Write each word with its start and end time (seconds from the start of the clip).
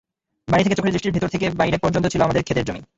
বাড়ি 0.47 0.63
থেকে 0.63 0.77
চোখের 0.77 0.93
দৃষ্টির 0.93 1.13
ভেতর 1.13 1.33
থেকে 1.33 1.45
বাইরে 1.59 1.77
পর্যন্ত 1.77 2.05
ছিল 2.07 2.21
আমাদের 2.21 2.45
খেতের 2.47 2.65
জমি। 2.65 2.81